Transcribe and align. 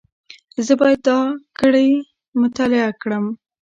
زه 0.65 0.73
باید 0.79 0.99
دا 1.07 1.19
ګړې 1.59 1.87
مطالعه 2.41 2.91
کړم. 3.01 3.25